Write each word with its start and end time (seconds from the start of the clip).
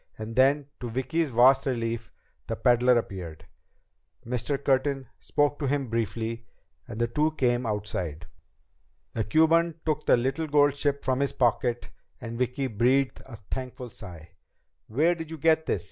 And 0.17 0.35
then, 0.35 0.65
to 0.79 0.89
Vicki's 0.89 1.29
vast 1.29 1.67
relief, 1.67 2.09
the 2.47 2.55
peddler 2.55 2.97
appeared. 2.97 3.45
Mr. 4.25 4.57
Curtin 4.57 5.05
spoke 5.19 5.59
to 5.59 5.67
him 5.67 5.89
briefly, 5.89 6.47
and 6.87 6.99
the 6.99 7.05
two 7.07 7.29
came 7.33 7.67
outside. 7.67 8.25
The 9.13 9.23
Cuban 9.23 9.75
took 9.85 10.07
the 10.07 10.17
little 10.17 10.47
gold 10.47 10.75
ship 10.75 11.05
from 11.05 11.19
his 11.19 11.33
pocket 11.33 11.91
and 12.19 12.39
Vicki 12.39 12.65
breathed 12.65 13.21
a 13.27 13.35
thankful 13.35 13.89
sigh. 13.91 14.29
"Where 14.87 15.13
did 15.13 15.29
you 15.29 15.37
get 15.37 15.67
this?" 15.67 15.79